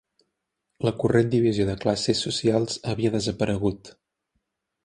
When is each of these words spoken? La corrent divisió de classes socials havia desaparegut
La 0.87 0.93
corrent 1.03 1.29
divisió 1.33 1.67
de 1.69 1.75
classes 1.83 2.23
socials 2.27 2.81
havia 2.95 3.15
desaparegut 3.19 3.93